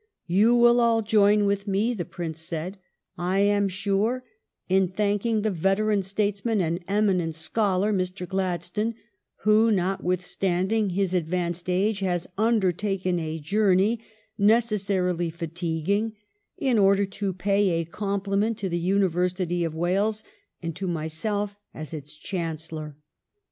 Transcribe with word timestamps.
"You 0.25 0.55
will 0.55 0.79
all 0.81 1.03
join 1.03 1.45
with 1.45 1.67
me," 1.67 1.93
the 1.93 2.05
Prince 2.05 2.39
said," 2.39 2.79
I 3.19 3.37
am 3.41 3.67
sure, 3.69 4.23
in 4.67 4.87
thanking 4.87 5.43
the 5.43 5.51
veteran 5.51 6.01
statesman 6.01 6.59
and 6.59 6.79
eminent 6.87 7.35
scholar, 7.35 7.93
Mr. 7.93 8.27
Gladstone, 8.27 8.95
who, 9.41 9.69
notwithstanding 9.71 10.89
his 10.89 11.13
advanced 11.13 11.69
age, 11.69 11.99
has 11.99 12.25
under 12.35 12.71
taken 12.71 13.19
a 13.19 13.37
journey, 13.37 13.99
necessarily 14.39 15.29
fatiguing, 15.29 16.13
in 16.57 16.79
order 16.79 17.05
to 17.05 17.31
pay 17.31 17.79
a 17.79 17.85
compliment 17.85 18.57
to 18.57 18.69
the 18.69 18.79
University 18.79 19.63
of 19.63 19.75
Wales 19.75 20.23
and 20.63 20.75
to 20.77 20.87
myself 20.87 21.57
as 21.75 21.93
its 21.93 22.13
Chancellor. 22.15 22.97